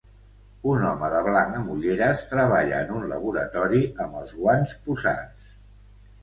Un 0.69 0.85
home 0.91 1.09
de 1.15 1.19
blanc 1.27 1.59
amb 1.59 1.73
olleres 1.73 2.23
treballa 2.31 2.79
en 2.87 2.95
un 3.01 3.05
laboratori 3.11 3.83
amb 4.07 4.19
els 4.23 4.35
guants 4.41 4.75
posats 4.89 5.55